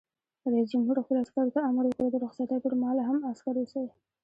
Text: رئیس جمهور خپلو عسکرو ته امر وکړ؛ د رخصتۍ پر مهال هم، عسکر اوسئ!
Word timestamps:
رئیس 0.53 0.67
جمهور 0.73 0.95
خپلو 1.03 1.19
عسکرو 1.23 1.53
ته 1.55 1.59
امر 1.69 1.83
وکړ؛ 1.87 2.07
د 2.11 2.15
رخصتۍ 2.25 2.57
پر 2.63 2.73
مهال 2.79 2.97
هم، 3.07 3.17
عسکر 3.31 3.55
اوسئ! 3.59 3.85